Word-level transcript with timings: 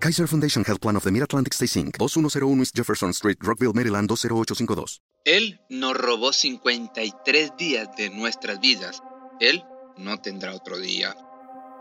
Kaiser 0.00 0.28
Foundation 0.28 0.64
Health 0.64 0.80
Plan 0.80 0.96
of 0.96 1.04
the 1.04 1.10
Mid-Atlantic 1.10 1.54
Stay 1.54 1.66
Inc., 1.80 1.98
2101 1.98 2.60
East 2.60 2.76
Jefferson 2.76 3.10
Street, 3.10 3.38
Rockville, 3.40 3.72
Maryland 3.74 4.08
20852. 4.08 5.00
Él 5.24 5.60
nos 5.68 5.96
robó 5.96 6.32
53 6.32 7.52
días 7.58 7.88
de 7.96 8.10
nuestras 8.10 8.60
vidas. 8.60 9.02
Él 9.40 9.64
no 9.96 10.18
tendrá 10.18 10.54
otro 10.54 10.78
día. 10.78 11.14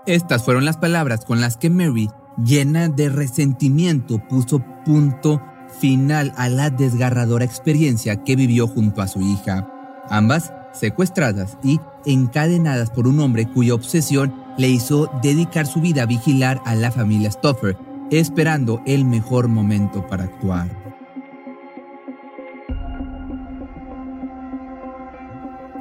Estas 0.05 0.43
fueron 0.43 0.65
las 0.65 0.77
palabras 0.77 1.25
con 1.25 1.41
las 1.41 1.57
que 1.57 1.69
Mary, 1.69 2.09
llena 2.43 2.89
de 2.89 3.09
resentimiento, 3.09 4.19
puso 4.27 4.63
punto 4.83 5.41
final 5.79 6.33
a 6.37 6.49
la 6.49 6.69
desgarradora 6.69 7.45
experiencia 7.45 8.23
que 8.23 8.35
vivió 8.35 8.67
junto 8.67 9.01
a 9.01 9.07
su 9.07 9.21
hija. 9.21 9.69
Ambas 10.09 10.53
secuestradas 10.73 11.57
y 11.63 11.79
encadenadas 12.05 12.89
por 12.89 13.07
un 13.07 13.19
hombre 13.19 13.47
cuya 13.47 13.73
obsesión 13.73 14.33
le 14.57 14.69
hizo 14.69 15.11
dedicar 15.21 15.67
su 15.67 15.81
vida 15.81 16.03
a 16.03 16.05
vigilar 16.05 16.61
a 16.65 16.75
la 16.75 16.91
familia 16.91 17.31
Stoffer, 17.31 17.77
esperando 18.11 18.81
el 18.85 19.05
mejor 19.05 19.47
momento 19.47 20.05
para 20.07 20.25
actuar. 20.25 20.67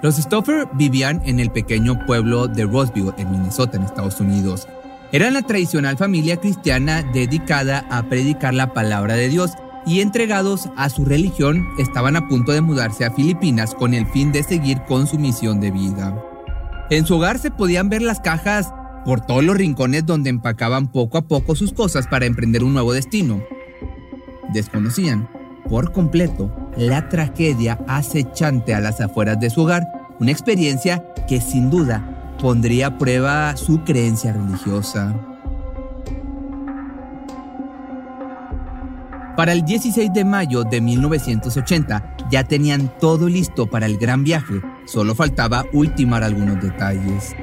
Los 0.03 0.17
Stoffer 0.17 0.69
vivían 0.75 1.23
en 1.25 1.41
el 1.41 1.51
pequeño 1.51 2.05
pueblo 2.07 2.47
de 2.49 2.65
Roseville, 2.65 3.15
en 3.17 3.31
Minnesota, 3.31 3.77
en 3.77 3.85
Estados 3.85 4.21
Unidos. 4.21 4.69
Eran 5.11 5.35
la 5.35 5.43
tradicional 5.43 5.97
familia 5.97 6.37
cristiana 6.37 7.03
dedicada 7.03 7.87
a 7.91 8.03
predicar 8.05 8.55
la 8.55 8.73
palabra 8.73 9.15
de 9.15 9.29
Dios 9.29 9.53
y 9.87 10.01
entregados 10.01 10.69
a 10.77 10.91
su 10.91 11.05
religión 11.05 11.65
estaban 11.79 12.17
a 12.17 12.27
punto 12.29 12.53
de 12.53 12.61
mudarse 12.61 13.05
a 13.05 13.13
Filipinas 13.13 13.75
con 13.75 13.95
el 13.95 14.07
fin 14.07 14.33
de 14.33 14.43
seguir 14.43 14.83
con 14.83 15.07
su 15.07 15.19
misión 15.19 15.61
de 15.61 15.71
vida. 15.71 16.15
En 16.91 17.07
su 17.07 17.17
hogar 17.17 17.39
se 17.39 17.51
podían 17.51 17.89
ver 17.89 18.03
las 18.03 18.21
cajas 18.21 18.73
por 19.07 19.21
todos 19.21 19.45
los 19.45 19.57
rincones 19.57 20.05
donde 20.05 20.31
empacaban 20.31 20.89
poco 20.89 21.17
a 21.17 21.23
poco 21.23 21.55
sus 21.55 21.73
cosas 21.73 22.09
para 22.09 22.27
emprender 22.27 22.65
un 22.65 22.73
nuevo 22.73 22.93
destino. 22.93 23.41
Desconocían 24.53 25.29
por 25.69 25.93
completo 25.93 26.51
la 26.77 27.09
tragedia 27.09 27.79
acechante 27.87 28.75
a 28.75 28.81
las 28.81 29.01
afueras 29.01 29.39
de 29.39 29.49
su 29.49 29.63
hogar, 29.63 29.85
una 30.19 30.33
experiencia 30.33 31.05
que 31.29 31.41
sin 31.41 31.71
duda 31.71 32.35
pondría 32.41 32.89
a 32.89 32.99
prueba 32.99 33.57
su 33.57 33.85
creencia 33.85 34.33
religiosa. 34.33 35.15
Para 39.37 39.53
el 39.53 39.65
16 39.65 40.13
de 40.13 40.25
mayo 40.25 40.65
de 40.65 40.81
1980 40.81 42.17
ya 42.29 42.43
tenían 42.43 42.93
todo 42.99 43.29
listo 43.29 43.67
para 43.67 43.87
el 43.87 43.99
gran 43.99 44.25
viaje, 44.25 44.61
solo 44.87 45.15
faltaba 45.15 45.65
ultimar 45.73 46.25
algunos 46.25 46.61
detalles. 46.61 47.37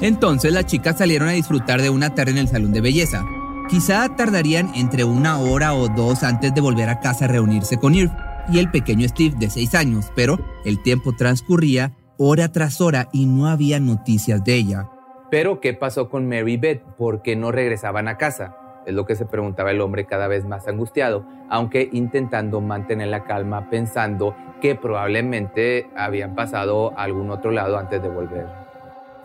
Entonces 0.00 0.52
las 0.52 0.66
chicas 0.66 0.98
salieron 0.98 1.28
a 1.28 1.32
disfrutar 1.32 1.80
de 1.80 1.90
una 1.90 2.14
tarde 2.14 2.32
en 2.32 2.38
el 2.38 2.48
salón 2.48 2.72
de 2.72 2.80
belleza. 2.80 3.24
Quizá 3.68 4.14
tardarían 4.14 4.70
entre 4.74 5.04
una 5.04 5.38
hora 5.38 5.74
o 5.74 5.88
dos 5.88 6.22
antes 6.22 6.54
de 6.54 6.60
volver 6.60 6.88
a 6.88 7.00
casa 7.00 7.24
a 7.24 7.28
reunirse 7.28 7.78
con 7.78 7.94
Irv 7.94 8.10
y 8.52 8.58
el 8.58 8.70
pequeño 8.70 9.08
Steve 9.08 9.34
de 9.38 9.48
6 9.48 9.74
años, 9.74 10.12
pero 10.14 10.38
el 10.64 10.82
tiempo 10.82 11.14
transcurría 11.16 11.96
hora 12.18 12.52
tras 12.52 12.80
hora 12.80 13.08
y 13.12 13.26
no 13.26 13.48
había 13.48 13.80
noticias 13.80 14.44
de 14.44 14.54
ella. 14.54 14.88
Pero, 15.30 15.60
¿qué 15.60 15.72
pasó 15.72 16.10
con 16.10 16.28
Mary 16.28 16.56
Beth? 16.56 16.82
¿Por 16.96 17.22
qué 17.22 17.34
no 17.34 17.50
regresaban 17.50 18.06
a 18.08 18.18
casa? 18.18 18.56
Es 18.86 18.94
lo 18.94 19.06
que 19.06 19.16
se 19.16 19.26
preguntaba 19.26 19.70
el 19.70 19.80
hombre 19.80 20.04
cada 20.04 20.28
vez 20.28 20.44
más 20.44 20.68
angustiado, 20.68 21.24
aunque 21.48 21.88
intentando 21.92 22.60
mantener 22.60 23.08
la 23.08 23.24
calma 23.24 23.70
pensando 23.70 24.34
que 24.60 24.74
probablemente 24.74 25.90
habían 25.96 26.34
pasado 26.34 26.92
a 26.96 27.04
algún 27.04 27.30
otro 27.30 27.50
lado 27.50 27.78
antes 27.78 28.02
de 28.02 28.08
volver. 28.08 28.46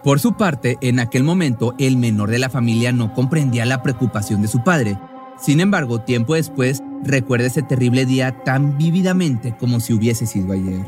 Por 0.03 0.19
su 0.19 0.37
parte, 0.37 0.77
en 0.81 0.99
aquel 0.99 1.23
momento, 1.23 1.73
el 1.77 1.97
menor 1.97 2.29
de 2.29 2.39
la 2.39 2.49
familia 2.49 2.91
no 2.91 3.13
comprendía 3.13 3.65
la 3.65 3.83
preocupación 3.83 4.41
de 4.41 4.47
su 4.47 4.63
padre. 4.63 4.97
Sin 5.37 5.59
embargo, 5.59 6.01
tiempo 6.01 6.35
después, 6.35 6.81
recuerda 7.03 7.47
ese 7.47 7.63
terrible 7.63 8.05
día 8.05 8.43
tan 8.43 8.77
vívidamente 8.77 9.55
como 9.57 9.79
si 9.79 9.93
hubiese 9.93 10.25
sido 10.25 10.53
ayer. 10.53 10.85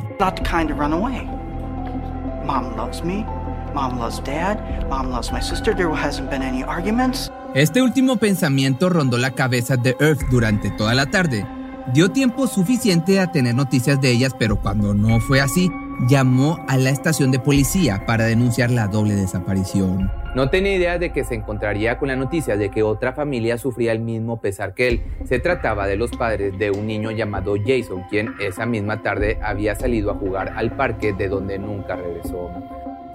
Mom 2.46 2.76
loves 2.76 3.04
me. 3.04 3.26
Mom 3.74 3.98
loves 4.00 4.22
dad. 4.24 4.58
Mom 4.90 5.10
loves 5.10 5.32
my 5.32 5.40
sister. 5.42 5.74
There 5.74 5.90
hasn't 5.90 6.30
been 6.30 6.42
any 6.42 6.64
arguments. 6.64 7.32
Este 7.54 7.82
último 7.82 8.16
pensamiento 8.16 8.90
rondó 8.90 9.18
la 9.18 9.32
cabeza 9.32 9.76
de 9.76 9.98
Earth 10.00 10.22
durante 10.30 10.72
toda 10.72 10.94
la 10.94 11.08
tarde. 11.08 11.46
Dio 11.94 12.10
tiempo 12.10 12.48
suficiente 12.48 13.20
a 13.20 13.34
tener 13.34 13.56
noticias 13.56 14.00
de 14.00 14.10
ellas, 14.10 14.34
pero 14.40 14.62
cuando 14.62 14.94
no 14.94 15.20
fue 15.20 15.42
así, 15.42 15.70
llamó 16.08 16.64
a 16.70 16.78
la 16.78 16.92
estación 16.92 17.30
de 17.30 17.40
policía 17.40 18.06
para 18.08 18.24
denunciar 18.24 18.72
la 18.72 18.88
doble 18.88 19.16
desaparición. 19.16 20.10
No 20.34 20.50
tenía 20.50 20.76
idea 20.76 20.98
de 20.98 21.12
que 21.12 21.26
se 21.26 21.36
encontraría 21.36 21.98
con 21.98 22.08
la 22.08 22.16
noticia 22.16 22.56
de 22.56 22.72
que 22.72 22.84
otra 22.84 23.12
familia 23.12 23.58
sufría 23.58 23.92
el 23.92 24.00
mismo 24.00 24.40
pesar 24.40 24.74
que 24.74 24.88
él. 24.88 25.04
Se 25.26 25.40
trataba 25.40 25.88
de 25.88 25.98
los 25.98 26.12
padres 26.12 26.58
de 26.58 26.72
un 26.72 26.88
niño 26.88 27.12
llamado 27.12 27.56
Jason, 27.58 28.04
quien 28.10 28.34
esa 28.40 28.66
misma 28.66 29.02
tarde 29.02 29.40
había 29.44 29.76
salido 29.76 30.12
a 30.12 30.16
jugar 30.16 30.54
al 30.56 30.78
parque 30.78 31.12
de 31.12 31.28
donde 31.28 31.60
nunca 31.60 31.98
regresó. 31.98 32.50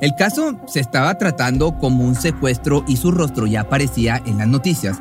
El 0.00 0.14
caso 0.14 0.60
se 0.66 0.80
estaba 0.80 1.16
tratando 1.16 1.78
como 1.78 2.04
un 2.04 2.14
secuestro 2.14 2.84
y 2.86 2.96
su 2.96 3.10
rostro 3.12 3.46
ya 3.46 3.62
aparecía 3.62 4.20
en 4.26 4.36
las 4.38 4.46
noticias. 4.46 4.98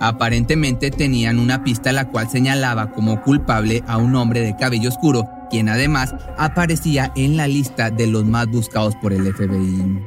Aparentemente 0.00 0.90
tenían 0.90 1.38
una 1.38 1.64
pista 1.64 1.92
la 1.92 2.08
cual 2.08 2.28
señalaba 2.28 2.90
como 2.90 3.22
culpable 3.22 3.82
a 3.86 3.96
un 3.96 4.14
hombre 4.16 4.40
de 4.40 4.54
cabello 4.54 4.90
oscuro, 4.90 5.26
quien 5.48 5.70
además 5.70 6.14
aparecía 6.36 7.10
en 7.16 7.38
la 7.38 7.48
lista 7.48 7.90
de 7.90 8.06
los 8.06 8.26
más 8.26 8.46
buscados 8.48 8.94
por 8.96 9.14
el 9.14 9.32
FBI. 9.32 9.98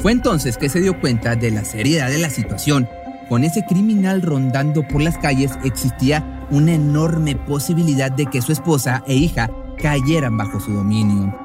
Fue 0.00 0.12
entonces 0.12 0.58
que 0.58 0.68
se 0.68 0.80
dio 0.80 1.00
cuenta 1.00 1.34
de 1.34 1.50
la 1.50 1.64
seriedad 1.64 2.10
de 2.10 2.18
la 2.18 2.28
situación. 2.28 2.86
Con 3.30 3.42
ese 3.42 3.64
criminal 3.64 4.20
rondando 4.20 4.86
por 4.86 5.00
las 5.00 5.16
calles 5.16 5.52
existía 5.64 6.46
una 6.50 6.74
enorme 6.74 7.36
posibilidad 7.36 8.12
de 8.12 8.26
que 8.26 8.42
su 8.42 8.52
esposa 8.52 9.02
e 9.06 9.14
hija 9.14 9.48
cayeran 9.78 10.36
bajo 10.36 10.60
su 10.60 10.72
dominio. 10.72 11.41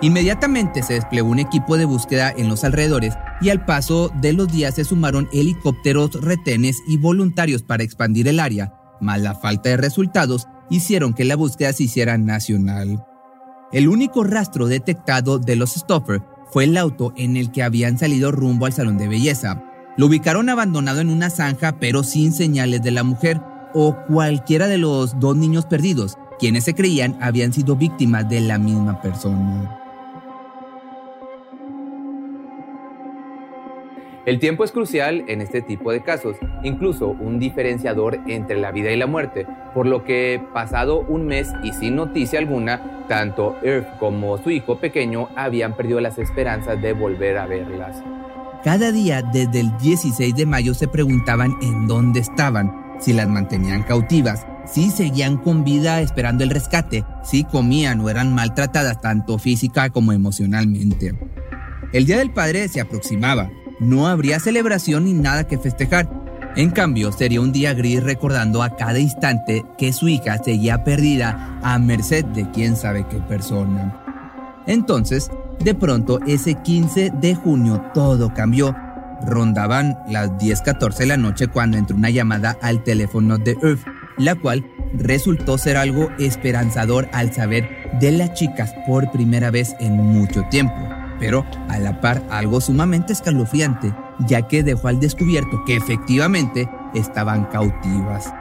Inmediatamente 0.00 0.84
se 0.84 0.94
desplegó 0.94 1.28
un 1.28 1.40
equipo 1.40 1.76
de 1.76 1.84
búsqueda 1.84 2.32
en 2.36 2.48
los 2.48 2.62
alrededores 2.62 3.14
y 3.40 3.48
al 3.48 3.64
paso 3.64 4.12
de 4.20 4.32
los 4.32 4.46
días 4.46 4.76
se 4.76 4.84
sumaron 4.84 5.28
helicópteros, 5.32 6.22
retenes 6.22 6.76
y 6.86 6.98
voluntarios 6.98 7.62
para 7.64 7.82
expandir 7.82 8.28
el 8.28 8.38
área, 8.38 8.72
mas 9.00 9.20
la 9.20 9.34
falta 9.34 9.70
de 9.70 9.76
resultados 9.76 10.46
hicieron 10.70 11.14
que 11.14 11.24
la 11.24 11.34
búsqueda 11.34 11.72
se 11.72 11.84
hiciera 11.84 12.16
nacional. 12.16 13.04
El 13.72 13.88
único 13.88 14.22
rastro 14.22 14.68
detectado 14.68 15.40
de 15.40 15.56
los 15.56 15.72
Stoffer 15.72 16.22
fue 16.52 16.64
el 16.64 16.76
auto 16.76 17.12
en 17.16 17.36
el 17.36 17.50
que 17.50 17.64
habían 17.64 17.98
salido 17.98 18.30
rumbo 18.30 18.66
al 18.66 18.72
salón 18.72 18.98
de 18.98 19.08
belleza. 19.08 19.64
Lo 19.96 20.06
ubicaron 20.06 20.48
abandonado 20.48 21.00
en 21.00 21.10
una 21.10 21.28
zanja 21.28 21.80
pero 21.80 22.04
sin 22.04 22.32
señales 22.32 22.82
de 22.82 22.92
la 22.92 23.02
mujer 23.02 23.40
o 23.74 23.96
cualquiera 24.06 24.68
de 24.68 24.78
los 24.78 25.18
dos 25.18 25.36
niños 25.36 25.66
perdidos, 25.66 26.16
quienes 26.38 26.64
se 26.64 26.74
creían 26.74 27.18
habían 27.20 27.52
sido 27.52 27.74
víctimas 27.74 28.28
de 28.28 28.40
la 28.40 28.58
misma 28.58 29.02
persona. 29.02 29.87
El 34.28 34.40
tiempo 34.40 34.62
es 34.62 34.72
crucial 34.72 35.24
en 35.26 35.40
este 35.40 35.62
tipo 35.62 35.90
de 35.90 36.02
casos, 36.02 36.36
incluso 36.62 37.08
un 37.08 37.38
diferenciador 37.38 38.20
entre 38.26 38.60
la 38.60 38.72
vida 38.72 38.92
y 38.92 38.98
la 38.98 39.06
muerte, 39.06 39.46
por 39.72 39.86
lo 39.86 40.04
que 40.04 40.38
pasado 40.52 41.00
un 41.00 41.24
mes 41.24 41.48
y 41.62 41.72
sin 41.72 41.96
noticia 41.96 42.38
alguna, 42.38 43.06
tanto 43.08 43.56
Earth 43.62 43.96
como 43.98 44.36
su 44.36 44.50
hijo 44.50 44.78
pequeño 44.80 45.30
habían 45.34 45.74
perdido 45.74 46.02
las 46.02 46.18
esperanzas 46.18 46.82
de 46.82 46.92
volver 46.92 47.38
a 47.38 47.46
verlas. 47.46 48.02
Cada 48.62 48.92
día 48.92 49.22
desde 49.22 49.60
el 49.60 49.74
16 49.78 50.36
de 50.36 50.44
mayo 50.44 50.74
se 50.74 50.88
preguntaban 50.88 51.54
en 51.62 51.86
dónde 51.86 52.20
estaban, 52.20 52.98
si 53.00 53.14
las 53.14 53.30
mantenían 53.30 53.82
cautivas, 53.82 54.46
si 54.66 54.90
seguían 54.90 55.38
con 55.38 55.64
vida 55.64 56.02
esperando 56.02 56.44
el 56.44 56.50
rescate, 56.50 57.02
si 57.24 57.44
comían 57.44 58.02
o 58.02 58.10
eran 58.10 58.34
maltratadas 58.34 59.00
tanto 59.00 59.38
física 59.38 59.88
como 59.88 60.12
emocionalmente. 60.12 61.14
El 61.94 62.04
Día 62.04 62.18
del 62.18 62.30
Padre 62.30 62.68
se 62.68 62.82
aproximaba 62.82 63.48
no 63.80 64.06
habría 64.08 64.40
celebración 64.40 65.04
ni 65.04 65.14
nada 65.14 65.44
que 65.44 65.58
festejar. 65.58 66.08
En 66.56 66.70
cambio, 66.70 67.12
sería 67.12 67.40
un 67.40 67.52
día 67.52 67.74
gris 67.74 68.02
recordando 68.02 68.62
a 68.62 68.74
cada 68.76 68.98
instante 68.98 69.64
que 69.76 69.92
su 69.92 70.08
hija 70.08 70.38
seguía 70.42 70.82
perdida 70.82 71.60
a 71.62 71.78
merced 71.78 72.24
de 72.24 72.50
quién 72.50 72.74
sabe 72.76 73.06
qué 73.08 73.18
persona. 73.18 74.02
Entonces, 74.66 75.30
de 75.60 75.74
pronto, 75.74 76.20
ese 76.26 76.54
15 76.54 77.12
de 77.20 77.34
junio 77.34 77.82
todo 77.94 78.32
cambió. 78.34 78.74
rondaban 79.20 79.98
las 80.08 80.30
10:14 80.38 80.98
de 80.98 81.06
la 81.06 81.16
noche 81.16 81.48
cuando 81.48 81.76
entró 81.76 81.96
una 81.96 82.10
llamada 82.10 82.56
al 82.62 82.84
teléfono 82.84 83.36
de 83.36 83.56
Earth, 83.62 83.84
la 84.16 84.36
cual 84.36 84.64
resultó 84.94 85.58
ser 85.58 85.76
algo 85.76 86.08
esperanzador 86.18 87.08
al 87.12 87.32
saber 87.32 87.68
de 88.00 88.12
las 88.12 88.34
chicas 88.34 88.72
por 88.86 89.10
primera 89.10 89.50
vez 89.50 89.74
en 89.80 89.96
mucho 89.96 90.44
tiempo, 90.50 90.76
pero 91.18 91.44
a 91.68 91.78
la 91.78 92.00
par 92.00 92.22
algo 92.30 92.60
sumamente 92.60 93.12
escalofriante, 93.12 93.94
ya 94.26 94.42
que 94.42 94.62
dejó 94.62 94.88
al 94.88 95.00
descubierto 95.00 95.64
que 95.64 95.76
efectivamente 95.76 96.68
estaban 96.94 97.44
cautivas. 97.46 98.32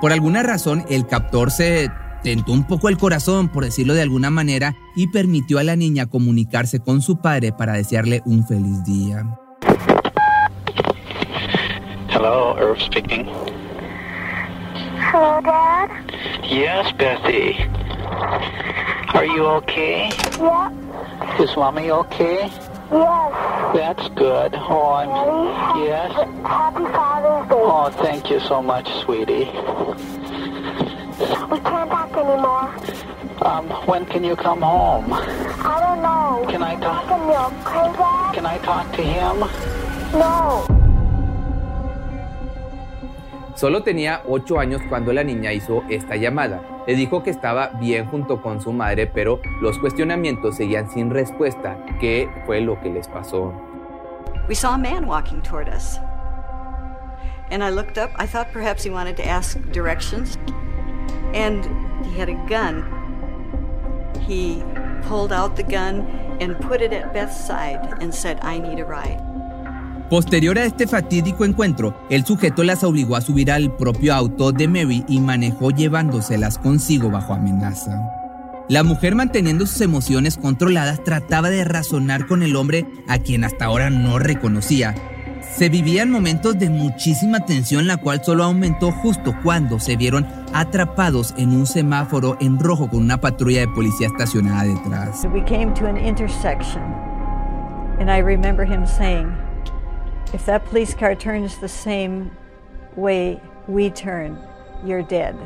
Por 0.00 0.12
alguna 0.12 0.42
razón, 0.42 0.84
el 0.88 1.06
captor 1.06 1.50
se 1.50 1.90
tentó 2.22 2.52
un 2.52 2.64
poco 2.64 2.88
el 2.88 2.98
corazón, 2.98 3.48
por 3.48 3.64
decirlo 3.64 3.94
de 3.94 4.02
alguna 4.02 4.30
manera, 4.30 4.74
y 4.96 5.08
permitió 5.08 5.58
a 5.58 5.62
la 5.62 5.76
niña 5.76 6.06
comunicarse 6.06 6.80
con 6.80 7.02
su 7.02 7.18
padre 7.18 7.52
para 7.52 7.74
desearle 7.74 8.22
un 8.24 8.46
feliz 8.46 8.82
día. 8.84 9.24
Hello, 12.08 12.56
Irv 12.58 12.80
speaking. 12.80 13.26
Hello, 15.12 15.40
Dad? 15.42 15.90
Yes, 16.48 16.92
Betty. 16.96 17.56
Are 19.12 19.26
you 19.26 19.44
okay? 19.44 20.10
Yeah. 20.38 20.83
Is 21.40 21.56
Mommy 21.56 21.90
okay? 21.90 22.50
Yes. 22.90 23.74
That's 23.74 24.08
good. 24.14 24.54
Oh, 24.54 24.92
I'm. 24.94 25.08
Daddy? 25.08 25.84
Yes. 25.84 26.12
Happy 26.46 26.84
Father's 26.84 27.48
Day. 27.48 27.56
Oh, 27.56 27.90
thank 28.02 28.30
you 28.30 28.40
so 28.40 28.62
much, 28.62 28.88
sweetie. 29.02 29.50
We 31.50 31.58
can't 31.60 31.90
talk 31.90 32.12
anymore. 32.16 32.74
Um, 33.42 33.68
when 33.86 34.06
can 34.06 34.24
you 34.24 34.36
come 34.36 34.62
home? 34.62 35.12
I 35.12 35.80
don't 35.80 36.02
know. 36.02 36.46
Can 36.50 36.62
I 36.62 36.76
talk? 36.76 37.06
You, 37.08 37.34
okay, 37.66 37.92
Dad? 37.98 38.34
Can 38.34 38.46
I 38.46 38.58
talk 38.58 38.92
to 38.92 39.02
him? 39.02 39.40
No. 40.18 40.66
Solo 43.54 43.82
tenía 43.82 44.22
8 44.26 44.58
años 44.58 44.82
cuando 44.88 45.12
la 45.12 45.22
niña 45.22 45.52
hizo 45.52 45.82
esta 45.88 46.16
llamada. 46.16 46.73
Le 46.86 46.94
dijo 46.94 47.22
que 47.22 47.30
estaba 47.30 47.68
bien 47.80 48.06
junto 48.06 48.42
con 48.42 48.60
su 48.60 48.72
madre, 48.72 49.06
pero 49.06 49.40
los 49.62 49.78
cuestionamientos 49.78 50.56
seguían 50.56 50.90
sin 50.90 51.10
respuesta. 51.10 51.78
¿Qué 51.98 52.28
fue 52.44 52.60
lo 52.60 52.78
que 52.80 52.90
les 52.90 53.08
pasó? 53.08 53.54
We 54.48 54.54
saw 54.54 54.74
a 54.74 54.78
man 54.78 55.06
walking 55.06 55.40
toward 55.40 55.68
us. 55.68 55.98
And 57.50 57.62
I 57.62 57.70
looked 57.70 57.96
up. 57.96 58.10
I 58.16 58.26
thought 58.26 58.52
perhaps 58.52 58.84
he 58.84 58.90
wanted 58.90 59.16
to 59.16 59.26
ask 59.26 59.58
directions. 59.72 60.36
And 61.32 61.64
he 62.04 62.18
had 62.18 62.28
a 62.28 62.36
gun. 62.46 62.84
He 64.20 64.62
pulled 65.08 65.32
out 65.32 65.56
the 65.56 65.62
gun 65.62 66.06
and 66.40 66.58
put 66.60 66.82
it 66.82 66.92
at 66.92 67.14
Beth's 67.14 67.46
side 67.46 68.02
and 68.02 68.14
said, 68.14 68.38
I 68.42 68.58
need 68.58 68.78
a 68.78 68.84
ride. 68.84 69.23
Posterior 70.14 70.56
a 70.58 70.64
este 70.64 70.86
fatídico 70.86 71.44
encuentro, 71.44 71.92
el 72.08 72.24
sujeto 72.24 72.62
las 72.62 72.84
obligó 72.84 73.16
a 73.16 73.20
subir 73.20 73.50
al 73.50 73.74
propio 73.74 74.14
auto 74.14 74.52
de 74.52 74.68
Mary 74.68 75.04
y 75.08 75.18
manejó 75.18 75.72
llevándoselas 75.72 76.56
consigo 76.56 77.10
bajo 77.10 77.34
amenaza. 77.34 78.00
La 78.68 78.84
mujer 78.84 79.16
manteniendo 79.16 79.66
sus 79.66 79.80
emociones 79.80 80.36
controladas 80.36 81.02
trataba 81.02 81.50
de 81.50 81.64
razonar 81.64 82.28
con 82.28 82.44
el 82.44 82.54
hombre 82.54 82.86
a 83.08 83.18
quien 83.18 83.42
hasta 83.42 83.64
ahora 83.64 83.90
no 83.90 84.20
reconocía. 84.20 84.94
Se 85.52 85.68
vivían 85.68 86.12
momentos 86.12 86.56
de 86.60 86.70
muchísima 86.70 87.40
tensión 87.40 87.88
la 87.88 87.96
cual 87.96 88.22
solo 88.22 88.44
aumentó 88.44 88.92
justo 88.92 89.34
cuando 89.42 89.80
se 89.80 89.96
vieron 89.96 90.28
atrapados 90.52 91.34
en 91.38 91.48
un 91.50 91.66
semáforo 91.66 92.36
en 92.40 92.60
rojo 92.60 92.88
con 92.88 93.02
una 93.02 93.20
patrulla 93.20 93.62
de 93.62 93.68
policía 93.68 94.06
estacionada 94.06 94.62
detrás. 94.62 95.26
We 95.34 95.42
came 95.42 95.74
to 95.74 95.88
an 95.88 95.96
intersection, 95.96 96.84
and 97.98 98.08
I 98.08 98.22
remember 98.22 98.64
him 98.64 98.86
saying, 98.86 99.43
If 100.34 100.46
that 100.46 100.64
police 100.68 100.96
car 100.96 101.16
turns 101.16 101.60
the 101.60 101.68
same 101.68 102.28
way 102.96 103.40
we 103.68 103.88
turn, 103.88 104.36
you're 104.84 105.04
dead. 105.04 105.36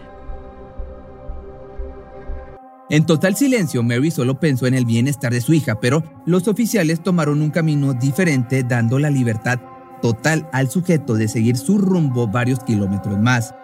En 2.88 3.05
total 3.05 3.37
silencio, 3.37 3.82
Mary 3.82 4.11
solo 4.11 4.40
pensó 4.40 4.67
en 4.67 4.73
el 4.73 4.87
bienestar 4.87 5.31
de 5.31 5.43
su 5.43 5.52
hija, 5.52 5.79
pero 5.79 6.02
los 6.25 6.49
oficiales 6.49 7.02
tomaron 7.02 7.43
un 7.43 7.50
camino 7.50 7.93
diferente 7.93 8.62
dando 8.62 8.99
la 8.99 9.11
libertad 9.11 9.58
total 10.00 10.49
al 10.55 10.70
sujeto 10.70 11.17
de 11.17 11.29
seguir 11.29 11.58
su 11.58 11.76
rumbo 11.76 12.26
varios 12.26 12.61
kilómetros 12.61 13.19
más. 13.19 13.55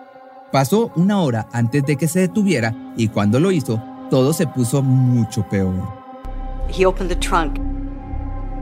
Pasó 0.52 0.92
una 0.94 1.22
hora 1.22 1.48
antes 1.52 1.84
de 1.84 1.96
que 1.96 2.06
se 2.06 2.20
detuviera 2.20 2.74
y 2.98 3.08
cuando 3.08 3.40
lo 3.40 3.50
hizo, 3.50 3.82
todo 4.10 4.34
se 4.34 4.46
puso 4.46 4.82
mucho 4.82 5.42
peor. 5.48 5.72
He 6.68 6.84
opened 6.84 7.08
the 7.08 7.16
trunk, 7.16 7.58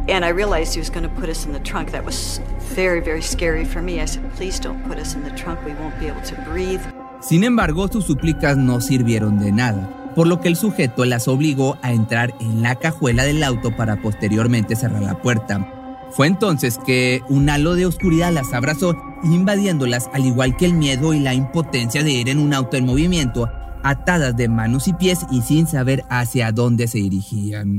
and 0.08 0.24
I 0.24 0.30
realized 0.30 0.74
he 0.74 0.80
was 0.80 0.90
going 0.90 1.04
to 1.04 1.20
put 1.20 1.28
us 1.28 1.46
in 1.46 1.52
the 1.52 1.60
trunk. 1.60 1.92
That 1.92 2.04
was 2.04 2.40
very, 2.74 3.00
very 3.00 3.22
scary 3.22 3.64
for 3.64 3.82
me. 3.82 4.00
I 4.00 4.06
said, 4.06 4.22
Please 4.34 4.58
don't 4.58 4.82
put 4.86 4.98
us 4.98 5.14
in 5.14 5.22
the 5.22 5.30
trunk. 5.30 5.64
We 5.64 5.74
won't 5.74 5.98
be 6.00 6.06
able 6.06 6.22
to 6.22 6.34
breathe. 6.50 6.80
Sin 7.20 7.44
embargo, 7.44 7.86
sus 7.86 8.06
súplicas 8.06 8.56
no 8.56 8.80
sirvieron 8.80 9.38
de 9.38 9.52
nada, 9.52 10.12
por 10.16 10.26
lo 10.26 10.40
que 10.40 10.48
el 10.48 10.56
sujeto 10.56 11.04
las 11.04 11.28
obligó 11.28 11.78
a 11.80 11.92
entrar 11.92 12.34
en 12.40 12.62
la 12.62 12.74
cajuela 12.74 13.22
del 13.22 13.44
auto 13.44 13.76
para 13.76 14.02
posteriormente 14.02 14.74
cerrar 14.74 15.02
la 15.02 15.22
puerta. 15.22 15.68
Fue 16.10 16.26
entonces 16.26 16.78
que 16.84 17.22
un 17.28 17.48
halo 17.48 17.76
de 17.76 17.86
oscuridad 17.86 18.32
las 18.32 18.52
abrazó, 18.52 18.96
invadiéndolas 19.22 20.10
al 20.12 20.26
igual 20.26 20.56
que 20.56 20.66
el 20.66 20.74
miedo 20.74 21.14
y 21.14 21.20
la 21.20 21.32
impotencia 21.32 22.02
de 22.02 22.10
ir 22.10 22.28
en 22.28 22.40
un 22.40 22.52
auto 22.52 22.76
en 22.76 22.86
movimiento, 22.86 23.48
atadas 23.84 24.36
de 24.36 24.48
manos 24.48 24.88
y 24.88 24.92
pies 24.92 25.20
y 25.30 25.42
sin 25.42 25.68
saber 25.68 26.04
hacia 26.10 26.50
dónde 26.50 26.88
se 26.88 26.98
dirigían. 26.98 27.78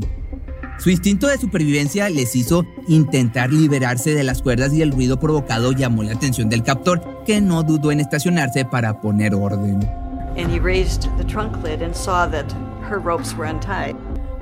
Su 0.79 0.89
instinto 0.89 1.27
de 1.27 1.37
supervivencia 1.37 2.09
les 2.09 2.35
hizo 2.35 2.65
intentar 2.87 3.51
liberarse 3.51 4.13
de 4.15 4.23
las 4.23 4.41
cuerdas 4.41 4.73
y 4.73 4.81
el 4.81 4.91
ruido 4.91 5.19
provocado 5.19 5.71
llamó 5.71 6.03
la 6.03 6.13
atención 6.13 6.49
del 6.49 6.63
captor, 6.63 7.23
que 7.25 7.39
no 7.39 7.63
dudó 7.63 7.91
en 7.91 7.99
estacionarse 7.99 8.65
para 8.65 8.99
poner 8.99 9.33
orden. 9.33 9.79
And 10.35 10.51
he 10.51 10.59
raised 10.59 11.07
the 11.17 11.23
trunk 11.23 11.63
lid 11.63 11.81
and 11.83 11.95
saw 11.95 12.27
that 12.29 12.51
her 12.89 12.99
ropes 12.99 13.35
were 13.37 13.47
untied. 13.47 13.95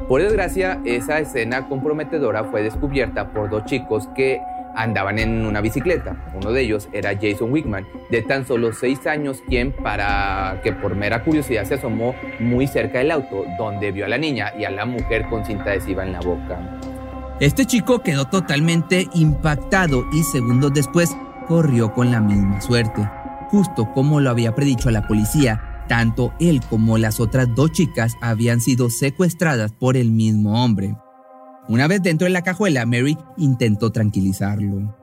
Por 0.08 0.22
desgracia, 0.22 0.82
esa 0.84 1.20
escena 1.20 1.68
comprometedora 1.68 2.46
fue 2.46 2.64
descubierta 2.64 3.32
por 3.32 3.50
dos 3.50 3.66
chicos 3.66 4.08
que 4.16 4.42
andaban 4.76 5.20
en 5.20 5.46
una 5.46 5.62
bicicleta. 5.62 6.16
Uno 6.34 6.52
de 6.52 6.62
ellos 6.62 6.90
era 6.94 7.14
Jason 7.20 7.52
Wickman, 7.52 7.88
de 8.10 8.22
tan 8.22 8.46
solo 8.46 8.74
6 8.74 9.08
años, 9.08 9.42
quien 9.48 9.72
para 9.72 10.62
que 10.64 10.72
por 10.74 10.96
mera 10.96 11.24
curiosidad 11.24 11.66
se 11.66 11.76
asomó 11.76 12.16
muy 12.40 12.68
cerca 12.68 13.00
del 13.00 13.12
auto, 13.12 13.46
donde 13.58 13.92
vio 13.92 14.06
a 14.06 14.10
la 14.10 14.18
niña 14.18 14.54
y 14.58 14.66
a 14.66 14.72
la 14.72 14.86
mujer 14.86 15.28
con 15.30 15.46
cinta 15.46 15.72
adhesiva 15.72 16.04
en 16.04 16.14
la 16.14 16.22
boca. 16.22 16.80
Este 17.40 17.66
chico 17.66 18.04
quedó 18.04 18.26
totalmente 18.26 19.08
impactado 19.16 20.06
y 20.14 20.24
segundos 20.24 20.74
después 20.74 21.10
corrió 21.48 21.92
con 21.92 22.12
la 22.12 22.22
misma 22.22 22.62
suerte. 22.62 23.10
Justo 23.50 23.92
como 23.94 24.20
lo 24.20 24.30
había 24.30 24.54
predicho 24.54 24.90
a 24.90 24.92
la 24.92 25.08
policía, 25.08 25.84
tanto 25.88 26.34
él 26.40 26.62
como 26.70 26.98
las 26.98 27.20
otras 27.20 27.54
dos 27.54 27.72
chicas 27.72 28.16
habían 28.22 28.62
sido 28.62 28.90
secuestradas 28.90 29.72
por 29.74 29.98
el 29.98 30.12
mismo 30.12 30.64
hombre. 30.64 30.96
Una 31.70 31.88
vez 31.88 32.02
dentro 32.02 32.26
de 32.26 32.32
la 32.32 32.42
cajuela, 32.42 32.86
Mary 32.86 33.18
intentó 33.38 33.92
tranquilizarlo. 33.92 34.94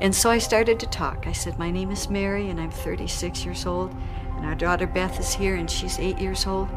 And 0.00 0.12
so 0.12 0.30
I 0.30 0.38
started 0.38 0.78
to 0.80 0.86
talk. 0.86 1.26
I 1.26 1.32
said, 1.32 1.58
My 1.58 1.70
name 1.70 1.92
is 1.92 2.08
Mary, 2.10 2.50
and 2.50 2.60
I'm 2.60 2.70
36 2.70 3.44
years 3.44 3.64
old, 3.66 3.90
and 4.36 4.44
our 4.44 4.56
daughter 4.56 4.86
Beth 4.86 5.18
is 5.20 5.34
here, 5.34 5.56
and 5.56 5.70
she's 5.70 5.98
8 5.98 6.18
years 6.18 6.46
old. 6.46 6.68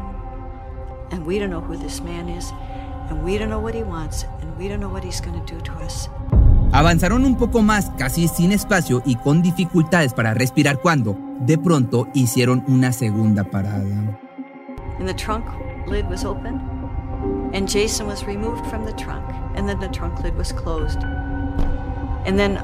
And 1.12 1.25
we 1.25 1.39
don't 1.39 1.50
know 1.50 1.62
who 1.62 1.77
this 1.77 2.01
man 2.01 2.30
is, 2.30 2.51
and 3.10 3.24
we 3.24 3.38
don't 3.38 3.50
know 3.50 3.60
what 3.60 3.74
he 3.74 3.84
wants, 3.84 4.25
and 4.42 4.56
we 4.58 4.68
don't 4.68 4.80
know 4.80 4.89
what 4.89 5.04
he's 5.04 5.22
going 5.22 5.39
to 5.39 5.54
do 5.54 5.60
to 5.62 5.72
us. 5.84 6.10
Avanzaron 6.74 7.25
un 7.25 7.38
poco 7.38 7.62
más, 7.62 7.92
casi 7.98 8.27
sin 8.27 8.51
espacio 8.51 9.01
y 9.06 9.16
con 9.16 9.42
dificultades 9.42 10.13
para 10.13 10.34
respirar 10.34 10.80
cuando, 10.82 11.18
de 11.39 11.58
pronto, 11.58 12.08
hicieron 12.13 12.63
una 12.68 12.92
segunda 12.92 13.44
parada. 13.46 14.20
And 15.00 15.08
the 15.08 15.13
trunk 15.13 15.46
lid 15.88 16.08
was 16.10 16.25
open, 16.25 16.60
and 17.58 17.68
Jason 17.68 18.06
was 18.06 18.24
removed 18.26 18.64
from 18.68 18.86
the 18.86 18.94
trunk, 18.94 19.26
and 19.56 19.68
then 19.68 19.80
the 19.80 19.88
trunk 19.88 20.22
lid 20.22 20.38
was 20.38 20.54
closed. 20.54 21.00
And 22.28 22.38
then 22.38 22.60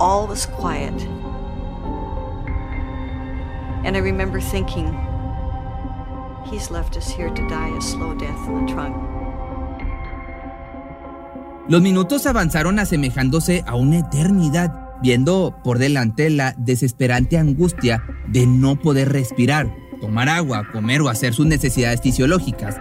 all 0.00 0.26
was 0.26 0.44
quiet. 0.44 0.92
And 3.84 3.96
I 3.96 4.00
remember 4.00 4.40
thinking, 4.40 4.88
he's 6.50 6.68
left 6.72 6.96
us 6.96 7.08
here 7.08 7.30
to 7.30 7.48
die 7.48 7.76
a 7.76 7.80
slow 7.80 8.12
death 8.18 8.48
in 8.48 8.66
the 8.66 8.72
trunk. 8.72 8.96
Los 11.68 11.80
minutos 11.80 12.26
avanzaron 12.26 12.80
asemejándose 12.80 13.62
a 13.68 13.76
una 13.76 14.00
eternidad, 14.00 14.98
viendo 15.00 15.54
por 15.62 15.78
delante 15.78 16.28
la 16.28 16.54
desesperante 16.58 17.38
angustia 17.38 18.02
de 18.26 18.48
no 18.48 18.74
poder 18.74 19.12
respirar, 19.12 19.72
tomar 20.00 20.28
agua, 20.28 20.66
comer 20.72 21.02
o 21.02 21.08
hacer 21.08 21.34
sus 21.34 21.46
necesidades 21.46 22.00
fisiológicas. 22.00 22.80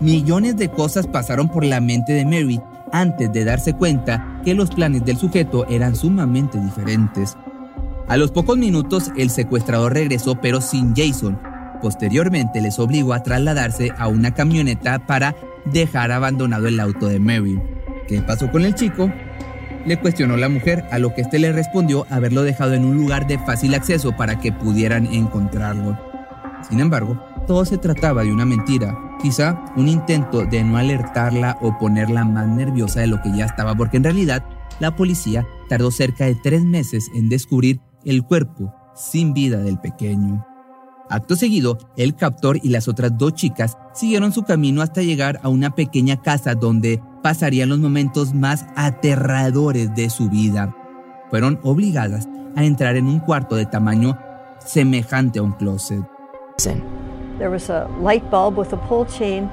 Millones 0.00 0.56
de 0.56 0.68
cosas 0.68 1.06
pasaron 1.06 1.48
por 1.48 1.64
la 1.64 1.80
mente 1.80 2.12
de 2.12 2.24
Mary 2.24 2.60
antes 2.92 3.32
de 3.32 3.44
darse 3.44 3.72
cuenta 3.72 4.40
que 4.44 4.54
los 4.54 4.70
planes 4.70 5.04
del 5.04 5.16
sujeto 5.16 5.66
eran 5.68 5.96
sumamente 5.96 6.60
diferentes. 6.60 7.36
A 8.06 8.16
los 8.16 8.30
pocos 8.30 8.58
minutos 8.58 9.10
el 9.16 9.30
secuestrador 9.30 9.94
regresó 9.94 10.40
pero 10.40 10.60
sin 10.60 10.94
Jason. 10.94 11.38
Posteriormente 11.80 12.60
les 12.60 12.78
obligó 12.78 13.14
a 13.14 13.22
trasladarse 13.22 13.90
a 13.98 14.08
una 14.08 14.32
camioneta 14.32 14.98
para 15.06 15.34
dejar 15.64 16.12
abandonado 16.12 16.68
el 16.68 16.78
auto 16.78 17.08
de 17.08 17.18
Mary. 17.18 17.60
¿Qué 18.06 18.20
pasó 18.20 18.50
con 18.50 18.64
el 18.64 18.74
chico? 18.74 19.10
le 19.86 19.98
cuestionó 20.00 20.36
la 20.36 20.48
mujer, 20.48 20.84
a 20.90 20.98
lo 20.98 21.14
que 21.14 21.20
éste 21.20 21.38
le 21.38 21.52
respondió 21.52 22.06
haberlo 22.10 22.42
dejado 22.42 22.74
en 22.74 22.84
un 22.84 22.96
lugar 22.96 23.28
de 23.28 23.38
fácil 23.38 23.72
acceso 23.74 24.16
para 24.16 24.40
que 24.40 24.52
pudieran 24.52 25.06
encontrarlo. 25.06 25.96
Sin 26.68 26.80
embargo, 26.80 27.22
todo 27.46 27.64
se 27.64 27.78
trataba 27.78 28.24
de 28.24 28.32
una 28.32 28.44
mentira, 28.44 28.98
quizá 29.26 29.60
un 29.74 29.88
intento 29.88 30.46
de 30.46 30.62
no 30.62 30.76
alertarla 30.76 31.58
o 31.60 31.76
ponerla 31.80 32.24
más 32.24 32.46
nerviosa 32.46 33.00
de 33.00 33.08
lo 33.08 33.20
que 33.22 33.36
ya 33.36 33.46
estaba, 33.46 33.74
porque 33.74 33.96
en 33.96 34.04
realidad 34.04 34.44
la 34.78 34.94
policía 34.94 35.44
tardó 35.68 35.90
cerca 35.90 36.26
de 36.26 36.36
tres 36.36 36.62
meses 36.62 37.10
en 37.12 37.28
descubrir 37.28 37.80
el 38.04 38.22
cuerpo 38.22 38.72
sin 38.94 39.34
vida 39.34 39.58
del 39.58 39.80
pequeño. 39.80 40.46
Acto 41.10 41.34
seguido, 41.34 41.76
el 41.96 42.14
captor 42.14 42.60
y 42.62 42.68
las 42.68 42.86
otras 42.86 43.18
dos 43.18 43.34
chicas 43.34 43.76
siguieron 43.94 44.30
su 44.30 44.44
camino 44.44 44.80
hasta 44.80 45.02
llegar 45.02 45.40
a 45.42 45.48
una 45.48 45.74
pequeña 45.74 46.22
casa 46.22 46.54
donde 46.54 47.02
pasarían 47.20 47.70
los 47.70 47.80
momentos 47.80 48.32
más 48.32 48.64
aterradores 48.76 49.92
de 49.96 50.08
su 50.08 50.30
vida. 50.30 50.72
Fueron 51.30 51.58
obligadas 51.64 52.28
a 52.54 52.62
entrar 52.62 52.94
en 52.94 53.08
un 53.08 53.18
cuarto 53.18 53.56
de 53.56 53.66
tamaño 53.66 54.16
semejante 54.64 55.40
a 55.40 55.42
un 55.42 55.50
closet. 55.50 56.04
There 57.38 57.50
was 57.50 57.68
a 57.68 57.90
light 57.98 58.30
bulb 58.30 58.56
with 58.56 58.72
a 58.72 58.76
pull 58.76 59.04
chain. 59.04 59.50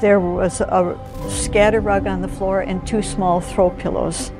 There 0.00 0.20
was 0.20 0.60
a 0.60 0.96
scatter 1.28 1.80
rug 1.80 2.06
on 2.06 2.22
the 2.22 2.28
floor 2.28 2.60
and 2.60 2.86
two 2.86 3.02
small 3.02 3.40
throw 3.40 3.70
pillows. 3.70 4.30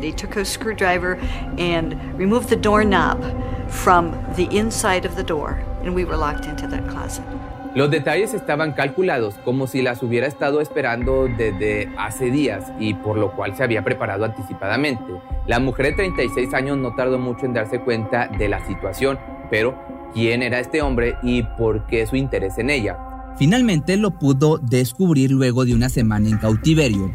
They 0.00 0.12
took 0.12 0.36
a 0.36 0.44
screwdriver 0.44 1.18
and 1.58 1.96
removed 2.18 2.50
the 2.50 2.56
doorknob 2.56 3.22
from 3.68 4.12
the 4.36 4.44
inside 4.56 5.04
of 5.04 5.16
the 5.16 5.22
door, 5.22 5.62
and 5.82 5.94
we 5.94 6.04
were 6.04 6.16
locked 6.16 6.46
into 6.46 6.66
that 6.68 6.86
closet. 6.88 7.24
Los 7.74 7.90
detalles 7.90 8.34
estaban 8.34 8.72
calculados 8.72 9.34
como 9.44 9.66
si 9.66 9.82
las 9.82 10.00
hubiera 10.04 10.28
estado 10.28 10.60
esperando 10.60 11.26
desde 11.26 11.92
hace 11.98 12.30
días 12.30 12.72
y 12.78 12.94
por 12.94 13.16
lo 13.16 13.32
cual 13.32 13.56
se 13.56 13.64
había 13.64 13.82
preparado 13.82 14.24
anticipadamente. 14.24 15.20
La 15.46 15.58
mujer 15.58 15.86
de 15.86 15.92
36 15.94 16.54
años 16.54 16.78
no 16.78 16.94
tardó 16.94 17.18
mucho 17.18 17.46
en 17.46 17.54
darse 17.54 17.80
cuenta 17.80 18.28
de 18.28 18.48
la 18.48 18.64
situación, 18.64 19.18
pero 19.50 19.74
¿quién 20.14 20.42
era 20.42 20.60
este 20.60 20.80
hombre 20.80 21.16
y 21.22 21.42
por 21.42 21.86
qué 21.86 22.06
su 22.06 22.16
interés 22.16 22.56
en 22.58 22.70
ella? 22.70 22.96
Finalmente 23.36 23.96
lo 23.96 24.12
pudo 24.12 24.58
descubrir 24.58 25.32
luego 25.32 25.64
de 25.64 25.74
una 25.74 25.88
semana 25.88 26.28
en 26.28 26.38
cautiverio. 26.38 27.12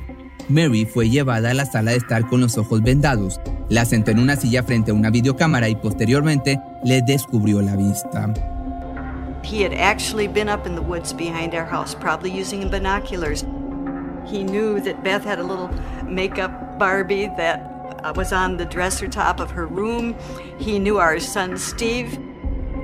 Mary 0.50 0.86
fue 0.86 1.10
llevada 1.10 1.51
a 1.51 1.53
la 1.53 1.65
sala 1.65 1.91
de 1.91 1.98
estar 1.98 2.27
con 2.27 2.41
los 2.41 2.58
ojos 2.58 2.82
vendados, 2.82 3.39
la 3.70 3.86
sentó 3.86 4.12
en 4.12 4.20
una 4.20 4.36
silla 4.36 4.63
frente 4.63 4.91
a 4.91 4.96
una 4.96 5.12
videocámara 5.12 5.70
y 5.70 5.75
posteriormente 5.75 6.60
le 6.84 7.01
descubrió 7.03 7.62
la 7.62 7.75
vista. 7.75 8.34
He 9.44 9.63
had 9.63 9.74
actually 9.74 10.27
been 10.27 10.50
up 10.50 10.68
in 10.68 10.75
the 10.75 10.82
woods 10.82 11.13
behind 11.13 11.53
our 11.53 11.65
house, 11.65 11.96
probably 11.96 12.32
using 12.32 12.70
binoculars. 12.70 13.46
He 14.25 14.44
knew 14.44 14.82
that 14.82 15.03
Beth 15.03 15.24
had 15.24 15.39
a 15.39 15.44
little 15.44 15.70
makeup 16.06 16.77
Barbie 16.77 17.27
that 17.38 17.62
uh, 18.03 18.13
was 18.15 18.34
on 18.34 18.58
the 18.58 18.65
dresser 18.65 19.08
top 19.08 19.39
of 19.39 19.51
her 19.51 19.65
room. 19.65 20.15
He 20.60 20.77
knew 20.77 20.98
our 20.98 21.20
son 21.20 21.58
Steve. 21.58 22.18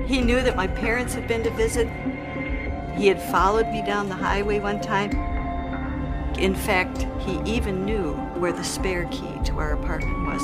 He 0.06 0.20
knew 0.20 0.40
that 0.42 0.56
my 0.56 0.68
parents 0.68 1.14
had 1.14 1.26
been 1.26 1.42
to 1.42 1.50
visit. 1.50 1.88
He 2.96 3.08
had 3.08 3.20
followed 3.20 3.66
me 3.72 3.82
down 3.82 4.08
the 4.08 4.14
highway 4.14 4.60
one 4.60 4.80
time. 4.80 5.10
In 6.38 6.54
fact, 6.54 7.06
he 7.18 7.40
even 7.44 7.84
knew 7.84 8.12
where 8.38 8.52
the 8.52 8.62
spare 8.62 9.06
key 9.10 9.40
to 9.44 9.58
our 9.58 9.72
apartment 9.72 10.26
was. 10.26 10.42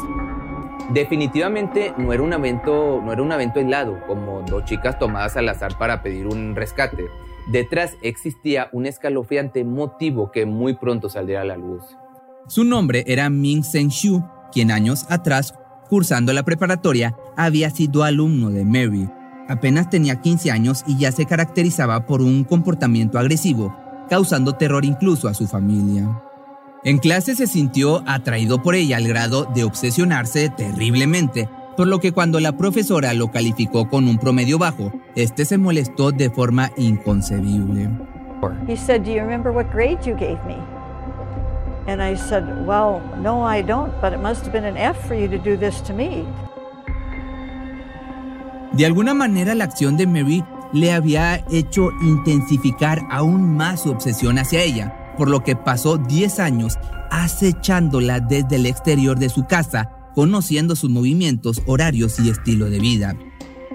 Definitivamente 0.92 1.94
no 1.96 2.12
era 2.12 2.22
un 2.22 2.32
evento, 2.32 3.00
no 3.02 3.12
era 3.12 3.22
un 3.22 3.30
evento 3.30 3.60
aislado, 3.60 4.00
como 4.06 4.42
dos 4.42 4.64
chicas 4.64 4.98
tomadas 4.98 5.36
al 5.36 5.48
azar 5.48 5.78
para 5.78 6.02
pedir 6.02 6.26
un 6.26 6.56
rescate. 6.56 7.06
Detrás 7.50 7.96
existía 8.02 8.68
un 8.72 8.86
escalofriante 8.86 9.64
motivo 9.64 10.30
que 10.32 10.44
muy 10.44 10.74
pronto 10.74 11.08
saldría 11.08 11.42
a 11.42 11.44
la 11.44 11.56
luz. 11.56 11.82
Su 12.48 12.64
nombre 12.64 13.04
era 13.06 13.30
Ming 13.30 13.62
Seng 13.62 13.88
Shu, 13.88 14.24
quien 14.50 14.70
años 14.72 15.06
atrás, 15.08 15.54
cursando 15.88 16.32
la 16.32 16.42
preparatoria, 16.42 17.16
había 17.36 17.70
sido 17.70 18.02
alumno 18.02 18.50
de 18.50 18.64
Mary. 18.64 19.08
Apenas 19.52 19.90
tenía 19.90 20.18
15 20.18 20.50
años 20.50 20.82
y 20.86 20.96
ya 20.96 21.12
se 21.12 21.26
caracterizaba 21.26 22.06
por 22.06 22.22
un 22.22 22.42
comportamiento 22.42 23.18
agresivo, 23.18 23.76
causando 24.08 24.54
terror 24.54 24.82
incluso 24.86 25.28
a 25.28 25.34
su 25.34 25.46
familia. 25.46 26.08
En 26.84 26.96
clase 26.96 27.36
se 27.36 27.46
sintió 27.46 28.02
atraído 28.06 28.62
por 28.62 28.74
ella 28.74 28.96
al 28.96 29.06
grado 29.06 29.44
de 29.44 29.64
obsesionarse 29.64 30.48
terriblemente, 30.48 31.50
por 31.76 31.86
lo 31.86 32.00
que 32.00 32.12
cuando 32.12 32.40
la 32.40 32.52
profesora 32.52 33.12
lo 33.12 33.30
calificó 33.30 33.90
con 33.90 34.08
un 34.08 34.16
promedio 34.16 34.58
bajo, 34.58 34.90
este 35.16 35.44
se 35.44 35.58
molestó 35.58 36.12
de 36.12 36.30
forma 36.30 36.70
inconcebible. 36.78 37.90
He 38.66 38.74
said, 38.74 39.02
Do 39.04 39.10
you 39.12 39.20
remember 39.20 39.52
what 39.52 39.70
grade 39.70 39.98
you 40.06 40.16
gave 40.16 40.38
me? 40.46 40.56
And 41.86 42.02
I 42.02 42.16
said, 42.16 42.44
Well, 42.66 43.02
no, 43.20 43.42
I 43.42 43.60
don't, 43.60 43.92
but 44.00 44.14
it 44.14 44.20
must 44.22 44.44
have 44.46 44.52
been 44.52 44.64
an 44.64 44.78
F 44.78 44.96
for 45.06 45.14
you 45.14 45.28
to 45.28 45.36
do 45.36 45.58
this 45.58 45.82
to 45.82 45.92
me. 45.92 46.26
De 48.74 48.86
alguna 48.86 49.12
manera 49.12 49.54
la 49.54 49.64
acción 49.64 49.96
de 49.96 50.06
Mary 50.06 50.42
le 50.72 50.92
había 50.92 51.44
hecho 51.50 51.90
intensificar 52.02 53.02
aún 53.10 53.54
más 53.54 53.82
su 53.82 53.90
obsesión 53.90 54.38
hacia 54.38 54.62
ella, 54.62 55.14
por 55.18 55.28
lo 55.28 55.44
que 55.44 55.56
pasó 55.56 55.98
10 55.98 56.40
años 56.40 56.78
acechándola 57.10 58.20
desde 58.20 58.56
el 58.56 58.64
exterior 58.64 59.18
de 59.18 59.28
su 59.28 59.44
casa, 59.44 59.90
conociendo 60.14 60.74
sus 60.74 60.90
movimientos, 60.90 61.62
horarios 61.66 62.18
y 62.18 62.30
estilo 62.30 62.70
de 62.70 62.80
vida. 62.80 63.14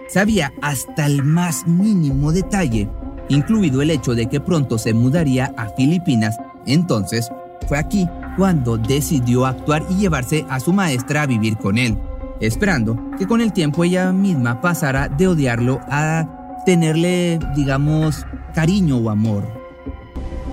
Sabía 0.09 0.51
hasta 0.61 1.05
el 1.05 1.23
más 1.23 1.67
mínimo 1.67 2.31
detalle, 2.31 2.89
incluido 3.29 3.83
el 3.83 3.91
hecho 3.91 4.15
de 4.15 4.27
que 4.27 4.39
pronto 4.39 4.79
se 4.79 4.93
mudaría 4.93 5.53
a 5.57 5.69
Filipinas. 5.69 6.37
Entonces, 6.65 7.29
fue 7.67 7.77
aquí 7.77 8.07
cuando 8.37 8.77
decidió 8.77 9.45
actuar 9.45 9.85
y 9.89 9.95
llevarse 9.95 10.45
a 10.49 10.59
su 10.59 10.73
maestra 10.73 11.23
a 11.23 11.27
vivir 11.27 11.57
con 11.57 11.77
él, 11.77 11.97
esperando 12.39 12.97
que 13.17 13.27
con 13.27 13.41
el 13.41 13.53
tiempo 13.53 13.83
ella 13.83 14.11
misma 14.11 14.61
pasara 14.61 15.07
de 15.09 15.27
odiarlo 15.27 15.79
a 15.89 16.61
tenerle, 16.65 17.39
digamos, 17.55 18.25
cariño 18.53 18.97
o 18.97 19.09
amor. 19.09 19.43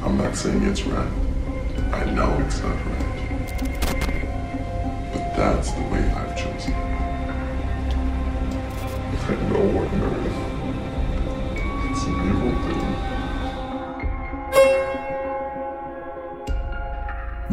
I'm 0.04 0.16
not 0.16 0.34
saying 0.34 0.62
it's 0.64 0.84
right. 0.84 1.08
I 1.92 2.04
know 2.10 2.38
it's 2.40 2.60
not 2.62 2.76
right. 2.86 3.04
But 5.12 5.36
that's 5.36 5.72
the 5.72 5.80
way 5.90 6.04
I've 6.14 6.36
chosen. 6.36 6.74
I 9.26 9.34
know 9.48 9.64
what 9.72 9.88
is. 9.88 10.36
It's 11.90 12.04
an 12.04 12.14
evil 12.28 12.52
thing. 12.62 12.84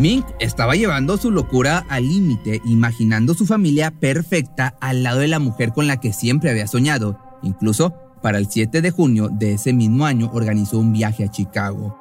Mink 0.01 0.25
estaba 0.39 0.73
llevando 0.73 1.15
su 1.17 1.29
locura 1.29 1.85
al 1.87 2.09
límite, 2.09 2.59
imaginando 2.65 3.35
su 3.35 3.45
familia 3.45 3.91
perfecta 3.91 4.73
al 4.81 5.03
lado 5.03 5.19
de 5.19 5.27
la 5.27 5.37
mujer 5.37 5.73
con 5.73 5.85
la 5.85 5.97
que 5.97 6.11
siempre 6.11 6.49
había 6.49 6.65
soñado. 6.65 7.19
Incluso, 7.43 7.93
para 8.19 8.39
el 8.39 8.49
7 8.49 8.81
de 8.81 8.89
junio 8.89 9.29
de 9.31 9.53
ese 9.53 9.73
mismo 9.73 10.07
año, 10.07 10.31
organizó 10.33 10.79
un 10.79 10.91
viaje 10.91 11.23
a 11.23 11.29
Chicago. 11.29 11.99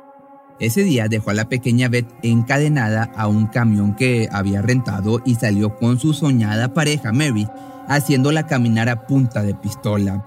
Ese 0.58 0.82
día 0.82 1.08
dejó 1.08 1.28
a 1.28 1.34
la 1.34 1.50
pequeña 1.50 1.90
Beth 1.90 2.08
encadenada 2.22 3.12
a 3.14 3.26
un 3.26 3.48
camión 3.48 3.94
que 3.94 4.30
había 4.32 4.62
rentado 4.62 5.20
y 5.26 5.34
salió 5.34 5.76
con 5.76 6.00
su 6.00 6.14
soñada 6.14 6.72
pareja 6.72 7.12
Mary, 7.12 7.46
haciéndola 7.86 8.46
caminar 8.46 8.88
a 8.88 9.06
punta 9.06 9.42
de 9.42 9.54
pistola. 9.54 10.24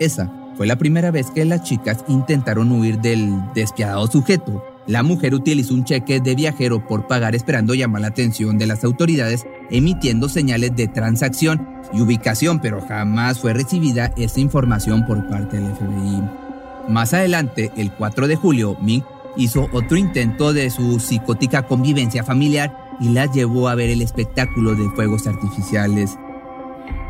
Esa 0.00 0.32
fue 0.56 0.66
la 0.66 0.74
primera 0.74 1.12
vez 1.12 1.30
que 1.30 1.44
las 1.44 1.62
chicas 1.62 2.04
intentaron 2.08 2.72
huir 2.72 2.98
del 2.98 3.32
despiadado 3.54 4.08
sujeto. 4.08 4.75
La 4.86 5.02
mujer 5.02 5.34
utilizó 5.34 5.74
un 5.74 5.84
cheque 5.84 6.20
de 6.20 6.34
viajero 6.36 6.86
por 6.86 7.08
pagar 7.08 7.34
esperando 7.34 7.74
llamar 7.74 8.02
la 8.02 8.08
atención 8.08 8.56
de 8.56 8.66
las 8.66 8.84
autoridades, 8.84 9.44
emitiendo 9.70 10.28
señales 10.28 10.76
de 10.76 10.86
transacción 10.86 11.68
y 11.92 12.00
ubicación, 12.00 12.60
pero 12.60 12.80
jamás 12.80 13.40
fue 13.40 13.52
recibida 13.52 14.12
esa 14.16 14.40
información 14.40 15.04
por 15.04 15.28
parte 15.28 15.56
del 15.56 15.74
FBI. 15.74 16.22
Más 16.88 17.12
adelante, 17.14 17.72
el 17.76 17.90
4 17.90 18.28
de 18.28 18.36
julio, 18.36 18.76
Mink 18.80 19.04
hizo 19.36 19.68
otro 19.72 19.96
intento 19.96 20.52
de 20.52 20.70
su 20.70 21.00
psicótica 21.00 21.62
convivencia 21.62 22.22
familiar 22.22 22.96
y 23.00 23.08
las 23.08 23.32
llevó 23.32 23.68
a 23.68 23.74
ver 23.74 23.90
el 23.90 24.02
espectáculo 24.02 24.74
de 24.76 24.88
fuegos 24.90 25.26
artificiales. 25.26 26.16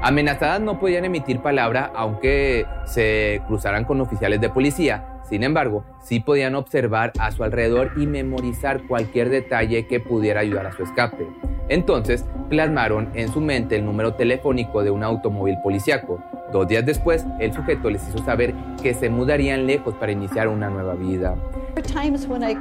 Amenazadas 0.03 0.61
no 0.61 0.79
podían 0.79 1.05
emitir 1.05 1.41
palabra 1.41 1.91
aunque 1.95 2.67
se 2.85 3.43
cruzaran 3.47 3.85
con 3.85 4.01
oficiales 4.01 4.41
de 4.41 4.51
policía. 4.51 5.05
Sin 5.29 5.43
embargo, 5.43 5.85
sí 6.01 6.21
podían 6.21 6.55
observar 6.55 7.13
a 7.19 7.33
su 7.33 7.43
alrededor 7.43 7.93
y 7.97 8.07
memorizar 8.07 8.87
cualquier 8.87 9.31
detalle 9.31 9.87
que 9.87 9.99
pudiera 9.99 10.41
ayudar 10.41 10.67
a 10.67 10.73
su 10.73 10.85
escape. 10.85 11.27
Entonces, 11.69 12.25
plasmaron 12.49 13.11
en 13.15 13.33
su 13.33 13.41
mente 13.41 13.75
el 13.75 13.85
número 13.85 14.15
telefónico 14.15 14.85
de 14.85 14.93
un 14.93 15.03
automóvil 15.03 15.57
policíaco. 15.65 16.23
Dos 16.53 16.69
días 16.69 16.87
después, 16.87 17.27
el 17.41 17.53
sujeto 17.53 17.91
les 17.91 18.07
hizo 18.09 18.19
saber 18.19 18.55
que 18.81 18.95
se 18.95 19.11
mudarían 19.11 19.67
lejos 19.67 19.95
para 19.95 20.13
iniciar 20.13 20.47
una 20.47 20.71
nueva 20.71 20.95
vida. 20.95 21.35
Times 21.83 22.27
when 22.29 22.45
I 22.45 22.55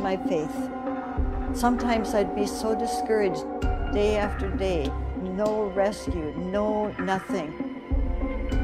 my 0.00 0.16
faith. 0.28 0.70
Sometimes 1.52 2.14
I'd 2.14 2.34
be 2.36 2.46
so 2.46 2.76
discouraged 2.76 3.44
day 3.92 4.18
after 4.18 4.48
day. 4.56 4.88
No 5.34 5.64
rescue, 5.74 6.32
no 6.36 6.88
nothing. 6.98 7.50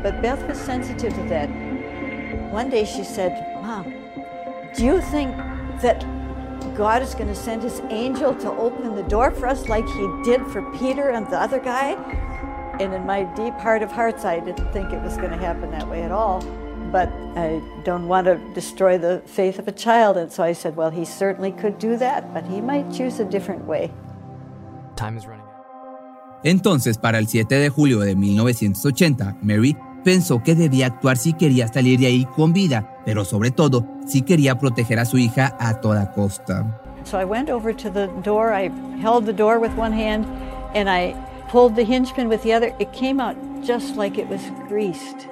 But 0.03 0.23
Beth 0.23 0.47
was 0.49 0.59
sensitive 0.59 1.13
to 1.15 1.23
that. 1.25 1.49
One 2.53 2.71
day 2.71 2.85
she 2.85 3.05
said, 3.05 3.61
Mom, 3.63 3.93
do 4.77 4.85
you 4.85 5.01
think 5.01 5.37
that 5.83 6.05
God 6.75 7.03
is 7.03 7.15
going 7.15 7.29
to 7.29 7.35
send 7.35 7.63
his 7.63 7.81
angel 7.91 8.35
to 8.37 8.51
open 8.53 8.95
the 8.95 9.03
door 9.03 9.31
for 9.31 9.47
us 9.47 9.69
like 9.69 9.87
he 9.87 10.23
did 10.25 10.47
for 10.47 10.63
Peter 10.79 11.11
and 11.11 11.27
the 11.27 11.37
other 11.37 11.59
guy. 11.59 11.93
And 12.81 12.95
in 12.95 13.05
my 13.05 13.25
deep 13.35 13.55
heart 13.55 13.83
of 13.83 13.93
hearts, 13.93 14.25
I 14.25 14.41
didn't 14.41 14.73
think 14.73 14.93
it 14.93 15.03
was 15.03 15.17
going 15.17 15.31
to 15.31 15.37
happen 15.37 15.71
that 15.73 15.87
way 15.89 16.03
at 16.03 16.11
all. 16.11 16.41
But 16.91 17.11
I 17.37 17.61
don't 17.85 18.09
want 18.09 18.27
to 18.27 18.37
destroy 18.55 18.97
the 18.97 19.23
faith 19.27 19.59
of 19.59 19.69
a 19.69 19.73
child. 19.73 20.17
And 20.17 20.33
so 20.33 20.43
I 20.43 20.53
said, 20.53 20.77
well, 20.77 20.91
he 20.91 21.05
certainly 21.05 21.53
could 21.53 21.79
do 21.79 21.97
that, 21.99 22.33
but 22.33 22.47
he 22.47 22.61
might 22.61 22.91
choose 22.91 23.21
a 23.21 23.25
different 23.25 23.67
way. 23.67 23.93
Time 24.97 25.17
is 25.17 25.27
running 25.27 25.50
Entonces, 26.43 26.97
para 26.97 27.19
el 27.19 27.29
7 27.29 27.55
de 27.55 27.69
julio 27.69 28.01
de 28.01 28.17
1980, 28.17 29.37
Mary 29.43 29.77
pensó 30.05 30.43
que 30.43 30.55
debía 30.55 30.87
actuar 30.87 31.19
si 31.19 31.35
quería 31.35 31.69
salir 31.69 32.01
de 32.01 32.07
ahí 32.07 32.25
con 32.37 32.53
vida, 32.53 32.97
pero 33.05 33.25
sobre 33.25 33.51
todo 33.51 33.87
si 34.07 34.23
quería 34.23 34.59
proteger 34.59 34.99
a 34.99 35.05
su 35.05 35.19
hija 35.19 35.55
a 35.59 35.81
toda 35.81 36.13
costa. 36.13 36.65
So 37.05 37.19
I 37.19 37.25
went 37.25 37.51
over 37.51 37.75
to 37.75 37.91
the 37.91 38.09
door. 38.23 38.53
I 38.53 38.71
held 39.03 39.27
the 39.27 39.33
door 39.33 39.59
with 39.59 39.73
one 39.77 39.93
hand 39.93 40.27
and 40.75 40.89
I 40.89 41.15
pulled 41.51 41.75
the 41.75 41.85
hinge 41.85 42.15
pin 42.15 42.29
with 42.29 42.43
the 42.43 42.55
other. 42.55 42.75
It 42.79 42.93
came 42.93 43.21
out 43.21 43.37
just 43.63 43.97
like 43.97 44.19
it 44.19 44.29
was 44.29 44.41
greased. 44.69 45.29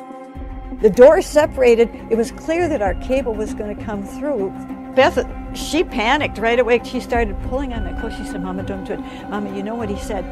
The 0.81 0.91
door 0.91 1.23
separated. 1.23 1.89
It 2.11 2.17
was 2.17 2.31
clear 2.33 2.69
that 2.69 2.83
our 2.83 2.95
cable 2.95 3.35
was 3.35 3.55
going 3.55 3.75
to 3.75 3.85
come 3.85 4.03
through. 4.03 4.51
Beth, 4.95 5.27
she 5.55 5.85
panicked 5.85 6.39
right 6.39 6.59
away. 6.59 6.81
She 6.85 7.01
started 7.01 7.37
pulling 7.49 7.73
on 7.73 7.85
my 7.85 7.93
clothes. 8.01 8.17
She 8.17 8.25
said, 8.25 8.43
Mama, 8.43 8.63
don't 8.63 8.85
do 8.85 8.95
it. 8.95 9.01
Mama, 9.29 9.55
you 9.57 9.63
know 9.63 9.75
what 9.75 9.89
he 9.89 9.99
said? 9.99 10.25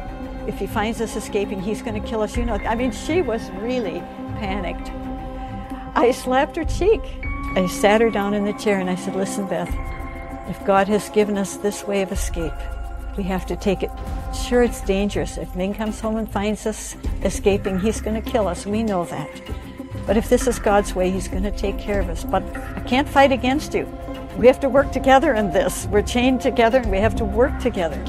If 0.47 0.57
he 0.57 0.67
finds 0.67 1.01
us 1.01 1.15
escaping, 1.15 1.61
he's 1.61 1.81
going 1.81 2.01
to 2.01 2.07
kill 2.07 2.21
us. 2.21 2.37
You 2.37 2.45
know, 2.45 2.55
I 2.55 2.75
mean, 2.75 2.91
she 2.91 3.21
was 3.21 3.49
really 3.51 3.99
panicked. 4.39 4.89
I 5.95 6.11
slapped 6.11 6.55
her 6.55 6.63
cheek. 6.63 7.01
I 7.55 7.67
sat 7.67 8.01
her 8.01 8.09
down 8.09 8.33
in 8.33 8.45
the 8.45 8.53
chair 8.53 8.79
and 8.79 8.89
I 8.89 8.95
said, 8.95 9.15
Listen, 9.15 9.47
Beth, 9.47 9.73
if 10.47 10.63
God 10.65 10.87
has 10.87 11.09
given 11.09 11.37
us 11.37 11.57
this 11.57 11.85
way 11.85 12.01
of 12.01 12.11
escape, 12.11 12.53
we 13.17 13.23
have 13.23 13.45
to 13.47 13.55
take 13.55 13.83
it. 13.83 13.91
Sure, 14.47 14.63
it's 14.63 14.81
dangerous. 14.81 15.37
If 15.37 15.55
Ming 15.55 15.73
comes 15.73 15.99
home 15.99 16.17
and 16.17 16.29
finds 16.29 16.65
us 16.65 16.95
escaping, 17.23 17.79
he's 17.79 17.99
going 17.99 18.21
to 18.21 18.31
kill 18.31 18.47
us. 18.47 18.65
We 18.65 18.83
know 18.83 19.05
that. 19.05 19.29
But 20.05 20.17
if 20.17 20.29
this 20.29 20.47
is 20.47 20.59
God's 20.59 20.93
way, 20.95 21.09
he's 21.09 21.27
going 21.27 21.43
to 21.43 21.51
take 21.51 21.77
care 21.79 21.99
of 21.99 22.09
us. 22.09 22.23
But 22.23 22.43
I 22.77 22.79
can't 22.81 23.09
fight 23.09 23.31
against 23.31 23.73
you. 23.73 23.85
We 24.37 24.45
have 24.47 24.59
to 24.59 24.69
work 24.69 24.91
together 24.91 25.33
in 25.33 25.51
this. 25.51 25.87
We're 25.87 26.03
chained 26.03 26.41
together 26.41 26.77
and 26.77 26.91
we 26.91 26.99
have 26.99 27.15
to 27.15 27.25
work 27.25 27.59
together. 27.59 28.01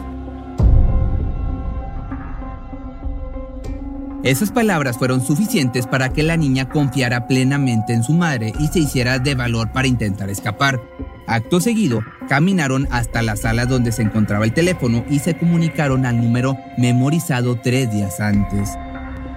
Esas 4.28 4.52
palabras 4.52 4.98
fueron 4.98 5.24
suficientes 5.24 5.86
para 5.86 6.10
que 6.10 6.22
la 6.22 6.36
niña 6.36 6.68
confiara 6.68 7.26
plenamente 7.26 7.94
en 7.94 8.02
su 8.02 8.12
madre 8.12 8.52
y 8.60 8.66
se 8.66 8.80
hiciera 8.80 9.18
de 9.18 9.34
valor 9.34 9.72
para 9.72 9.88
intentar 9.88 10.28
escapar. 10.28 10.82
Acto 11.26 11.62
seguido, 11.62 12.00
caminaron 12.28 12.86
hasta 12.90 13.22
la 13.22 13.36
sala 13.36 13.64
donde 13.64 13.90
se 13.90 14.02
encontraba 14.02 14.44
el 14.44 14.52
teléfono 14.52 15.02
y 15.08 15.20
se 15.20 15.38
comunicaron 15.38 16.04
al 16.04 16.18
número 16.18 16.58
memorizado 16.76 17.58
tres 17.58 17.90
días 17.90 18.20
antes. 18.20 18.68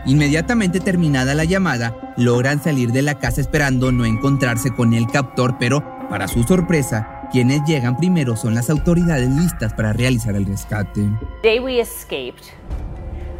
Inmediatamente 0.05 0.81
terminada 0.81 1.35
la 1.35 1.45
llamada, 1.45 2.13
logran 2.17 2.61
salir 2.61 2.91
de 2.91 3.01
la 3.01 3.17
casa 3.17 3.39
esperando 3.39 3.93
no 3.93 4.03
encontrarse 4.03 4.71
con 4.71 4.93
el 4.93 5.07
captor, 5.07 5.55
pero 5.57 5.85
para 6.09 6.27
su 6.27 6.43
sorpresa, 6.43 7.29
quienes 7.31 7.63
llegan 7.63 7.95
primero 7.95 8.35
son 8.35 8.55
las 8.55 8.69
autoridades 8.69 9.29
listas 9.29 9.73
para 9.73 9.93
realizar 9.93 10.35
el 10.35 10.45
rescate. 10.45 11.09
Day 11.43 11.61
we 11.61 11.79
escaped, 11.79 12.43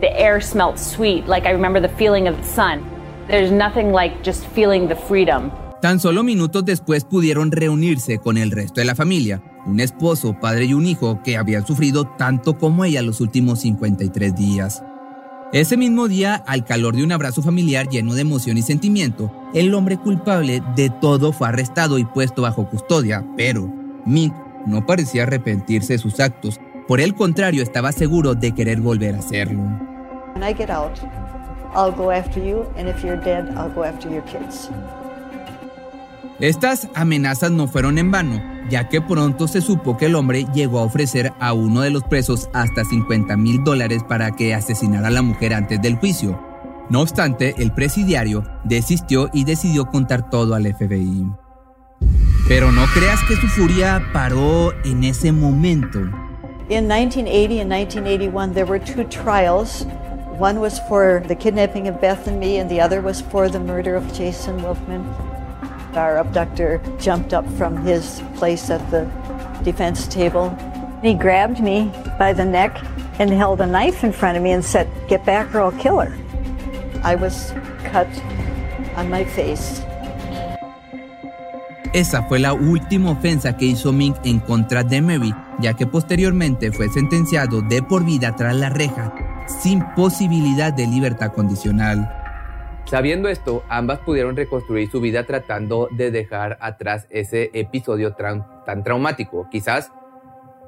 the 0.02 0.12
air 0.20 0.42
smelled 0.42 0.78
sweet, 0.78 1.28
like 1.28 1.48
I 1.48 1.52
remember 1.52 1.80
the 1.80 1.94
feeling 1.96 2.28
of 2.28 2.36
the 2.38 2.44
sun. 2.44 2.84
There's 3.28 3.52
nothing 3.52 3.94
like 3.94 4.24
just 4.24 4.46
feeling 4.48 4.88
the 4.88 4.96
freedom. 4.96 5.52
Tan 5.82 6.00
solo 6.00 6.22
minutos 6.24 6.64
después 6.64 7.06
pudieron 7.06 7.52
reunirse 7.52 8.20
con 8.20 8.38
el 8.38 8.52
resto 8.52 8.82
de 8.82 8.86
la 8.86 8.94
familia, 8.94 9.42
un 9.66 9.80
esposo, 9.80 10.40
padre 10.40 10.66
y 10.66 10.74
un 10.74 10.86
hijo 10.86 11.22
que 11.24 11.38
habían 11.38 11.66
sufrido 11.66 12.06
tanto 12.06 12.58
como 12.58 12.86
ella 12.86 13.02
los 13.02 13.20
últimos 13.20 13.62
53 13.62 14.36
días. 14.36 14.84
Ese 15.54 15.78
mismo 15.78 16.08
día, 16.08 16.36
al 16.48 16.66
calor 16.66 16.96
de 16.96 17.04
un 17.04 17.12
abrazo 17.12 17.42
familiar 17.42 17.90
lleno 17.90 18.14
de 18.14 18.22
emoción 18.22 18.58
y 18.58 18.62
sentimiento, 18.62 19.32
el 19.54 19.74
hombre 19.74 19.98
culpable 19.98 20.62
de 20.76 20.90
todo 20.90 21.34
fue 21.34 21.48
arrestado 21.48 21.98
y 21.98 22.06
puesto 22.06 22.44
bajo 22.44 22.70
custodia, 22.70 23.26
pero 23.36 23.68
Mick 24.06 24.34
no 24.66 24.86
parecía 24.86 25.24
arrepentirse 25.24 25.94
de 25.94 26.00
sus 26.00 26.20
actos, 26.20 26.60
por 26.88 27.02
el 27.02 27.16
contrario 27.16 27.64
estaba 27.64 27.92
seguro 27.92 28.36
de 28.36 28.54
querer 28.54 28.82
volver 28.82 29.16
a 29.16 29.20
hacerlo. 29.20 29.91
When 30.34 30.44
I 30.44 30.54
get 30.54 30.70
out, 30.70 31.00
I'll 31.74 31.92
go 31.92 32.12
after 32.12 32.40
you, 32.40 32.66
and 32.78 32.88
if 32.88 33.04
you're 33.04 33.18
dead, 33.18 33.54
I'll 33.58 33.74
go 33.74 33.84
after 33.84 34.10
your 34.10 34.24
kids. 34.24 34.70
Estas 36.40 36.90
amenazas 36.96 37.52
no 37.52 37.68
fueron 37.68 38.00
en 38.00 38.10
vano, 38.10 38.42
ya 38.70 38.90
que 38.90 39.00
pronto 39.00 39.48
se 39.48 39.62
supo 39.62 39.96
que 39.96 40.08
el 40.08 40.16
hombre 40.16 40.48
llegó 40.54 40.80
a 40.80 40.84
ofrecer 40.84 41.34
a 41.40 41.54
uno 41.54 41.82
de 41.82 41.92
los 41.92 42.04
presos 42.04 42.50
hasta 42.54 42.84
50 42.84 43.38
mil 43.38 43.64
dólares 43.64 44.04
para 44.04 44.32
que 44.32 44.56
asesinara 44.56 45.10
a 45.10 45.12
la 45.12 45.22
mujer 45.22 45.54
antes 45.54 45.80
del 45.82 45.98
juicio. 45.98 46.40
No 46.90 47.02
obstante, 47.02 47.54
el 47.60 47.72
presidiario 47.74 48.44
desistió 48.64 49.30
y 49.32 49.44
decidió 49.44 49.86
contar 49.86 50.30
todo 50.30 50.56
al 50.56 50.66
FBI. 50.66 51.32
Pero 52.48 52.72
no 52.72 52.86
creas 52.94 53.22
que 53.28 53.36
su 53.36 53.48
furia 53.48 54.02
paró 54.12 54.74
en 54.84 55.04
ese 55.04 55.32
momento. 55.32 56.00
In 56.70 56.88
1980 56.88 57.60
and 57.60 57.70
1981, 57.70 58.54
there 58.54 58.66
were 58.66 58.80
two 58.80 59.04
trials. 59.06 59.86
One 60.38 60.60
was 60.60 60.80
for 60.88 61.24
the 61.28 61.36
kidnapping 61.36 61.88
of 61.88 62.02
Beth 62.02 62.28
and 62.28 62.40
me, 62.40 62.58
and 62.58 62.70
the 62.70 62.82
other 62.82 63.02
was 63.02 63.22
for 63.22 63.50
the 63.50 63.60
murder 63.60 63.96
of 63.96 64.12
Jason 64.14 64.62
Wolfman. 64.64 65.06
Our 65.94 66.18
abductor 66.18 66.82
jumped 67.00 67.34
up 67.34 67.46
from 67.58 67.78
his 67.86 68.22
place 68.36 68.70
at 68.70 68.82
the 68.92 69.10
defense 69.64 70.08
table. 70.08 70.50
He 71.02 71.14
grabbed 71.14 71.60
me 71.60 71.92
by 72.18 72.34
the 72.34 72.46
neck 72.46 72.82
and 73.20 73.30
held 73.30 73.62
a 73.62 73.68
knife 73.68 74.04
in 74.04 74.12
front 74.12 74.38
of 74.38 74.44
me 74.44 74.52
and 74.52 74.64
said, 74.64 74.88
Get 75.08 75.26
back 75.26 75.54
or 75.54 75.62
I'll 75.62 75.72
kill 75.74 76.00
her. 76.00 76.14
I 77.04 77.16
was 77.16 77.54
cut 77.84 78.08
on 78.96 79.10
my 79.10 79.26
face. 79.26 79.82
Esa 81.94 82.24
fue 82.24 82.40
la 82.40 82.54
última 82.54 83.12
ofensa 83.12 83.58
que 83.58 83.66
hizo 83.66 83.92
Mink 83.92 84.16
en 84.24 84.40
contra 84.40 84.84
de 84.84 85.02
Mary, 85.02 85.36
ya 85.60 85.74
que 85.74 85.86
posteriormente 85.86 86.72
fue 86.72 86.88
sentenciado 86.88 87.62
de 87.62 87.84
por 87.84 88.06
vida 88.06 88.34
tras 88.34 88.56
la 88.56 88.70
reja, 88.70 89.14
sin 89.52 89.84
posibilidad 89.96 90.74
de 90.74 90.88
libertad 90.88 91.32
condicional. 91.34 92.18
Sabiendo 92.86 93.30
esto, 93.30 93.64
ambas 93.70 94.00
pudieron 94.00 94.36
reconstruir 94.36 94.90
su 94.90 95.00
vida 95.00 95.26
tratando 95.26 95.88
de 95.92 96.12
dejar 96.12 96.58
atrás 96.62 97.08
ese 97.10 97.52
episodio 97.54 98.14
tan, 98.14 98.46
tan 98.66 98.84
traumático. 98.84 99.48
Quizás 99.50 99.92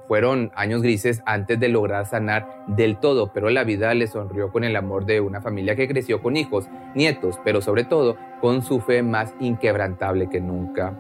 fueron 0.08 0.52
años 0.56 0.82
grises 0.82 1.22
antes 1.26 1.60
de 1.60 1.70
lograr 1.70 2.06
sanar 2.06 2.66
del 2.68 2.98
todo, 2.98 3.34
pero 3.34 3.50
la 3.50 3.64
vida 3.64 3.94
les 3.94 4.12
sonrió 4.12 4.52
con 4.52 4.64
el 4.64 4.76
amor 4.76 5.06
de 5.06 5.22
una 5.22 5.42
familia 5.42 5.76
que 5.76 5.88
creció 5.88 6.22
con 6.22 6.38
hijos, 6.38 6.68
nietos, 6.94 7.40
pero 7.44 7.62
sobre 7.62 7.84
todo 7.84 8.18
con 8.42 8.62
su 8.62 8.80
fe 8.80 9.02
más 9.02 9.34
inquebrantable 9.40 10.30
que 10.30 10.40
nunca. 10.40 10.94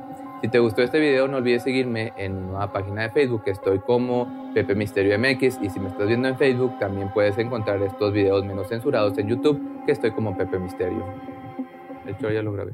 Si 0.43 0.49
te 0.49 0.59
gustó 0.59 0.81
este 0.81 0.99
video, 0.99 1.29
no 1.29 1.37
olvides 1.37 1.63
seguirme 1.63 2.11
en 2.17 2.47
nueva 2.47 2.73
página 2.73 3.03
de 3.03 3.11
Facebook, 3.11 3.43
estoy 3.45 3.79
como 3.79 4.51
Pepe 4.53 4.75
Misterio 4.75 5.17
MX, 5.17 5.59
y 5.61 5.69
si 5.69 5.79
me 5.79 5.87
estás 5.87 6.05
viendo 6.05 6.27
en 6.27 6.37
Facebook, 6.37 6.77
también 6.79 7.13
puedes 7.13 7.37
encontrar 7.37 7.81
estos 7.81 8.11
videos 8.11 8.43
menos 8.43 8.67
censurados 8.67 9.17
en 9.17 9.29
YouTube, 9.29 9.85
que 9.85 9.93
estoy 9.93 10.11
como 10.11 10.35
Pepe 10.35 10.59
Misterio. 10.59 11.05
De 12.03 12.11
hecho, 12.11 12.29
ya 12.29 12.41
lo 12.41 12.51
grabé. 12.51 12.73